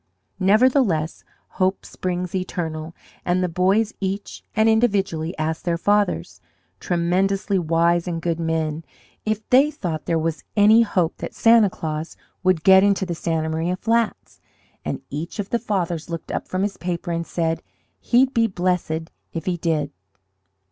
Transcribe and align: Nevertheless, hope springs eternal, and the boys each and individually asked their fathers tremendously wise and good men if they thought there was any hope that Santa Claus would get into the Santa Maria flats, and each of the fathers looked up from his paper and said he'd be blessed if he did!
Nevertheless, 0.39 1.23
hope 1.61 1.85
springs 1.85 2.33
eternal, 2.33 2.95
and 3.23 3.43
the 3.43 3.47
boys 3.47 3.93
each 3.99 4.43
and 4.55 4.67
individually 4.67 5.37
asked 5.37 5.63
their 5.63 5.77
fathers 5.77 6.41
tremendously 6.79 7.59
wise 7.59 8.07
and 8.07 8.19
good 8.19 8.39
men 8.39 8.83
if 9.27 9.47
they 9.51 9.69
thought 9.69 10.05
there 10.07 10.17
was 10.17 10.43
any 10.57 10.81
hope 10.81 11.17
that 11.17 11.35
Santa 11.35 11.69
Claus 11.69 12.17
would 12.41 12.63
get 12.63 12.83
into 12.83 13.05
the 13.05 13.13
Santa 13.13 13.47
Maria 13.47 13.75
flats, 13.75 14.41
and 14.83 15.03
each 15.11 15.37
of 15.37 15.51
the 15.51 15.59
fathers 15.59 16.09
looked 16.09 16.31
up 16.31 16.47
from 16.47 16.63
his 16.63 16.77
paper 16.77 17.11
and 17.11 17.27
said 17.27 17.61
he'd 17.99 18.33
be 18.33 18.47
blessed 18.47 19.11
if 19.33 19.45
he 19.45 19.55
did! 19.55 19.91